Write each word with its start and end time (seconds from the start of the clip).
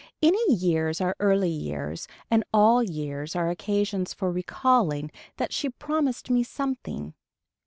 Any 0.19 0.51
years 0.55 0.99
are 0.99 1.15
early 1.19 1.51
years 1.51 2.07
and 2.31 2.43
all 2.51 2.81
years 2.81 3.35
are 3.35 3.51
occasions 3.51 4.15
for 4.15 4.31
recalling 4.31 5.11
that 5.37 5.53
she 5.53 5.69
promised 5.69 6.31
me 6.31 6.41
something. 6.41 7.13